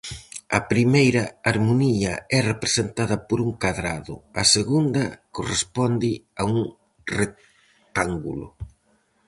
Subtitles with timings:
[0.57, 5.03] A primeira harmonía é representada por un cadrado; a segunda
[5.35, 6.59] corresponde a un
[7.19, 8.47] rectángulo.